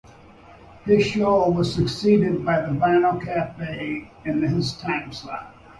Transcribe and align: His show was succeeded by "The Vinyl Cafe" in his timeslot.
His 0.83 1.05
show 1.05 1.47
was 1.51 1.75
succeeded 1.75 2.43
by 2.43 2.61
"The 2.61 2.69
Vinyl 2.69 3.23
Cafe" 3.23 4.09
in 4.25 4.41
his 4.41 4.73
timeslot. 4.81 5.53